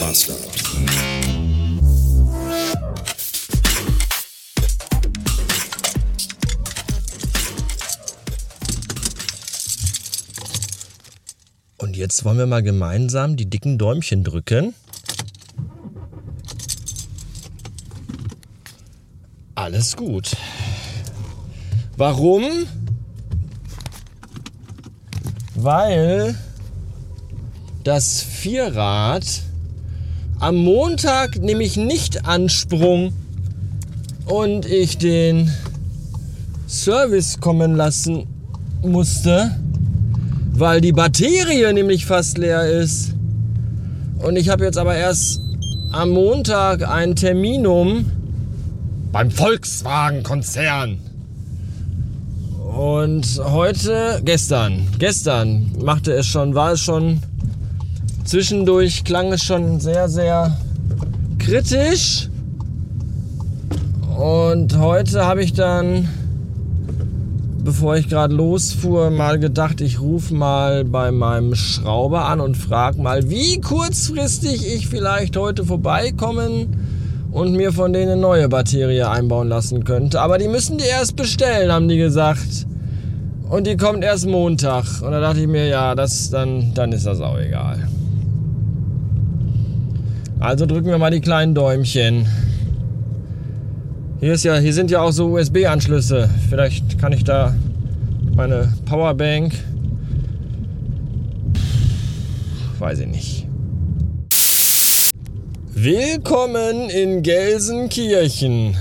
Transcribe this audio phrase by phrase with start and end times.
[0.00, 0.34] Master.
[11.78, 14.74] Und jetzt wollen wir mal gemeinsam die dicken Däumchen drücken.
[19.54, 20.30] Alles gut.
[21.96, 22.44] Warum?
[25.54, 26.36] Weil
[27.82, 29.47] das Vierrad
[30.40, 33.12] am Montag nämlich nicht ansprung
[34.26, 35.50] und ich den
[36.68, 38.26] Service kommen lassen
[38.82, 39.56] musste,
[40.52, 43.14] weil die Batterie nämlich fast leer ist.
[44.18, 45.40] Und ich habe jetzt aber erst
[45.92, 48.04] am Montag ein Terminum
[49.12, 50.98] beim Volkswagen-Konzern.
[52.76, 57.20] Und heute, gestern, gestern machte es schon, war es schon,
[58.28, 60.54] zwischendurch klang es schon sehr, sehr
[61.38, 62.28] kritisch.
[64.18, 66.08] Und heute habe ich dann,
[67.64, 73.00] bevor ich gerade losfuhr, mal gedacht, ich rufe mal bei meinem Schrauber an und frage
[73.00, 76.76] mal, wie kurzfristig ich vielleicht heute vorbeikommen
[77.32, 80.20] und mir von denen eine neue Batterie einbauen lassen könnte.
[80.20, 82.66] Aber die müssen die erst bestellen, haben die gesagt.
[83.48, 85.00] Und die kommt erst Montag.
[85.00, 87.88] Und da dachte ich mir, ja, das, dann, dann ist das auch egal.
[90.40, 92.26] Also drücken wir mal die kleinen Däumchen.
[94.20, 96.30] Hier, ist ja, hier sind ja auch so USB-Anschlüsse.
[96.48, 97.56] Vielleicht kann ich da
[98.36, 99.52] meine Powerbank.
[102.78, 103.46] Weiß ich nicht.
[105.74, 108.76] Willkommen in Gelsenkirchen,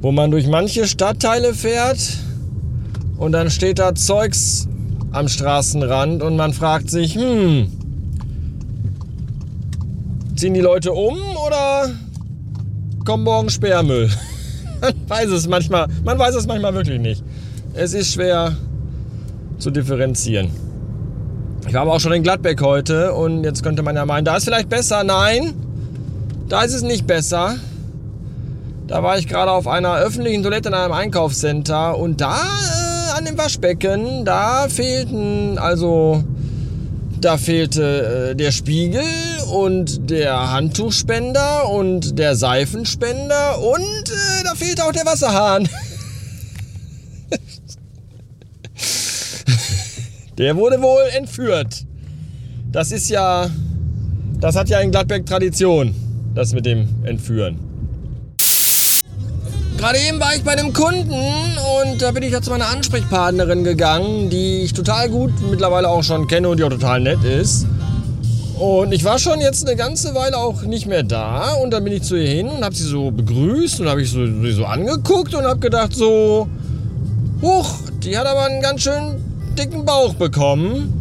[0.00, 1.98] wo man durch manche Stadtteile fährt
[3.16, 4.68] und dann steht da Zeugs
[5.10, 7.72] am Straßenrand und man fragt sich, hm,
[10.36, 11.16] ziehen die Leute um
[11.46, 11.90] oder
[13.04, 14.10] kommt morgen Sperrmüll?
[14.80, 17.24] Man weiß es manchmal, man weiß es manchmal wirklich nicht.
[17.72, 18.54] Es ist schwer
[19.58, 20.50] zu differenzieren.
[21.66, 24.36] Ich war aber auch schon in Gladbeck heute und jetzt könnte man ja meinen, da
[24.36, 25.02] ist vielleicht besser.
[25.02, 25.54] Nein,
[26.48, 27.56] da ist es nicht besser.
[28.86, 33.24] Da war ich gerade auf einer öffentlichen Toilette in einem Einkaufscenter und da äh, an
[33.24, 36.22] dem Waschbecken, da fehlten also
[37.20, 39.02] da fehlte äh, der Spiegel
[39.46, 45.68] und der Handtuchspender und der Seifenspender und äh, da fehlte auch der Wasserhahn.
[50.38, 51.84] der wurde wohl entführt.
[52.72, 53.48] Das ist ja,
[54.40, 55.94] das hat ja in Gladbeck Tradition,
[56.34, 57.58] das mit dem Entführen.
[59.78, 63.62] Gerade eben war ich bei einem Kunden und da bin ich ja zu meiner Ansprechpartnerin
[63.62, 67.66] gegangen, die ich total gut mittlerweile auch schon kenne und die auch total nett ist.
[68.58, 71.92] Und ich war schon jetzt eine ganze Weile auch nicht mehr da und dann bin
[71.92, 74.64] ich zu ihr hin und habe sie so begrüßt und habe ich so, sie so
[74.64, 76.48] angeguckt und habe gedacht so,
[77.42, 79.16] huch, die hat aber einen ganz schön
[79.58, 80.92] dicken Bauch bekommen.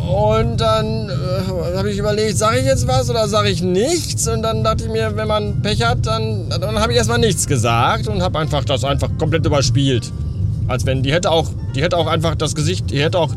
[0.00, 4.26] Und dann äh, habe ich überlegt, sage ich jetzt was oder sage ich nichts?
[4.26, 7.46] Und dann dachte ich mir, wenn man Pech hat, dann, dann habe ich erstmal nichts
[7.46, 10.10] gesagt und habe einfach das einfach komplett überspielt.
[10.66, 13.30] Als wenn die hätte auch, die hätte auch einfach das Gesicht, die hätte auch,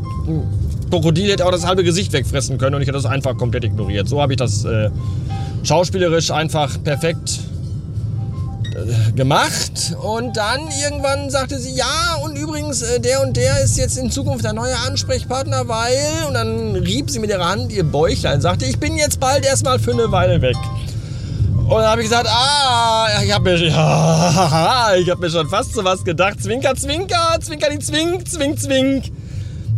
[0.90, 4.08] Krokodil hätte auch das halbe Gesicht wegfressen können und ich hätte das einfach komplett ignoriert.
[4.08, 4.90] So habe ich das äh,
[5.62, 7.40] schauspielerisch einfach perfekt
[9.14, 13.96] gemacht und dann irgendwann sagte sie, ja und übrigens äh, der und der ist jetzt
[13.96, 18.36] in Zukunft der neue Ansprechpartner, weil und dann rieb sie mit ihrer Hand ihr Bäuchlein
[18.36, 20.56] und sagte, ich bin jetzt bald erstmal für eine Weile weg.
[21.64, 25.74] Und dann habe ich gesagt, ah, ich habe mir, ja, ich hab mir schon fast
[25.74, 26.40] so was gedacht.
[26.40, 29.04] Zwinker, zwinker, zwinker die zwink, zwink, zwink.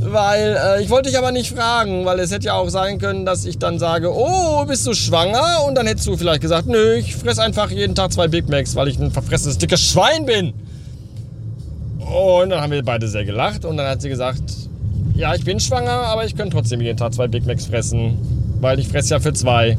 [0.01, 3.27] Weil äh, ich wollte dich aber nicht fragen, weil es hätte ja auch sein können,
[3.27, 5.65] dass ich dann sage, oh, bist du schwanger?
[5.67, 8.77] Und dann hättest du vielleicht gesagt, nö, ich fresse einfach jeden Tag zwei Big Macs,
[8.77, 10.53] weil ich ein verfressenes, dickes Schwein bin.
[11.99, 14.43] Und dann haben wir beide sehr gelacht und dann hat sie gesagt,
[15.15, 18.17] ja, ich bin schwanger, aber ich könnte trotzdem jeden Tag zwei Big Macs fressen,
[18.61, 19.77] weil ich fresse ja für zwei.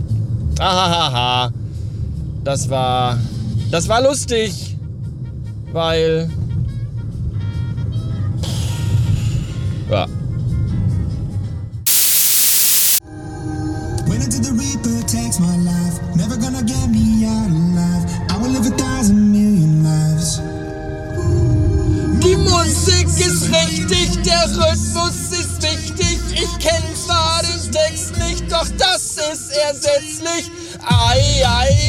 [0.60, 1.52] Ahahaha.
[2.44, 3.18] Das war,
[3.72, 4.76] das war lustig,
[5.72, 6.30] weil
[14.30, 16.00] The Reaper takes my life.
[16.16, 18.06] Never gonna get me out alive.
[18.30, 20.40] I will live a thousand million lives.
[22.22, 26.20] Die Musik ist richtig, der Rhythmus ist wichtig.
[26.32, 30.52] Ich kenn zwar den Text nicht, doch das ist ersetzlich.
[30.88, 31.89] Ei, ei,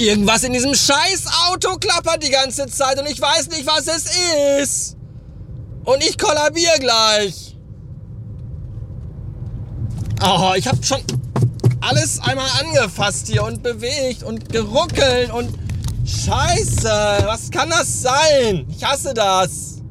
[0.00, 4.62] Irgendwas in diesem scheiß Auto klappert die ganze Zeit und ich weiß nicht, was es
[4.62, 4.96] ist.
[5.84, 7.54] Und ich kollabier gleich.
[10.22, 11.02] Oh, ich hab schon
[11.82, 15.58] alles einmal angefasst hier und bewegt und geruckelt und
[16.06, 18.66] Scheiße, was kann das sein?
[18.74, 19.82] Ich hasse das.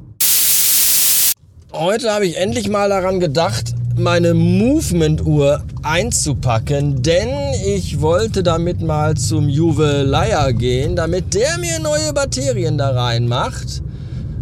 [1.71, 7.29] Heute habe ich endlich mal daran gedacht, meine Movement-Uhr einzupacken, denn
[7.65, 13.81] ich wollte damit mal zum Juwelier gehen, damit der mir neue Batterien da reinmacht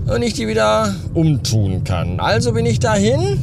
[0.08, 2.20] und ich die wieder umtun kann.
[2.20, 3.40] Also bin ich dahin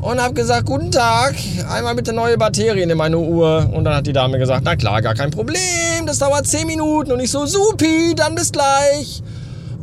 [0.00, 1.34] und habe gesagt, guten Tag,
[1.68, 3.70] einmal bitte neue Batterien in meine Uhr.
[3.72, 7.12] Und dann hat die Dame gesagt, na klar, gar kein Problem, das dauert 10 Minuten.
[7.12, 9.22] Und ich so, supi, dann bis gleich.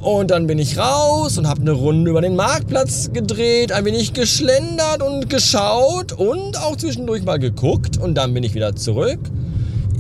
[0.01, 4.13] Und dann bin ich raus und habe eine Runde über den Marktplatz gedreht, ein wenig
[4.13, 7.97] geschlendert und geschaut und auch zwischendurch mal geguckt.
[7.97, 9.19] Und dann bin ich wieder zurück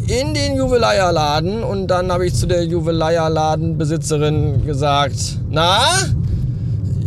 [0.07, 5.79] in den Juwelierladen und dann habe ich zu der Juwelierladenbesitzerin gesagt, na,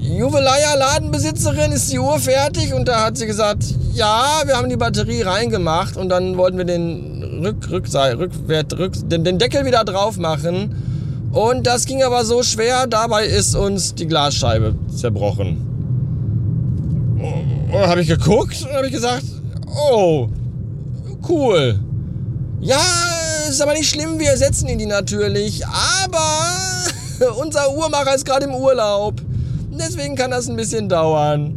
[0.00, 2.73] Juwelier-Ladenbesitzerin, ist die Uhr fertig?
[2.73, 3.64] Und da hat sie gesagt,
[3.94, 8.93] ja, wir haben die Batterie reingemacht und dann wollten wir den Rück, Rückseite, Rückwert, Rück,
[9.08, 10.94] den, den Deckel wieder drauf machen.
[11.35, 15.75] Und das ging aber so schwer, dabei ist uns die Glasscheibe zerbrochen.
[17.73, 19.25] Dann habe ich geguckt und habe ich gesagt,
[19.91, 20.29] oh,
[21.29, 21.81] cool.
[22.61, 22.81] Ja,
[23.49, 28.55] ist aber nicht schlimm, wir ersetzen ihn die natürlich, aber unser Uhrmacher ist gerade im
[28.55, 29.21] Urlaub.
[29.73, 31.53] Deswegen kann das ein bisschen dauern.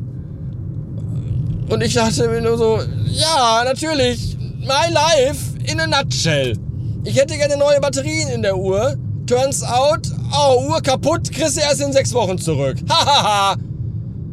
[1.69, 6.57] Und ich dachte mir nur so, ja, natürlich, my life in a nutshell.
[7.03, 8.95] Ich hätte gerne neue Batterien in der Uhr.
[9.27, 12.77] Turns out, oh, Uhr kaputt, kriegst du erst in sechs Wochen zurück.
[12.89, 13.57] Hahaha.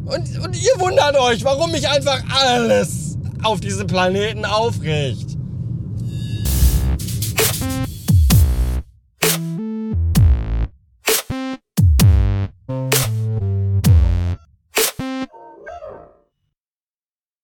[0.04, 5.33] und, und ihr wundert euch, warum mich einfach alles auf diesem Planeten aufregt.